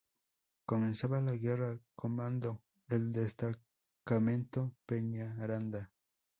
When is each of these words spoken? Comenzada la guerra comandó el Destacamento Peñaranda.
Comenzada 0.65 1.21
la 1.21 1.35
guerra 1.35 1.77
comandó 1.95 2.63
el 2.87 3.11
Destacamento 3.13 4.73
Peñaranda. 4.87 5.91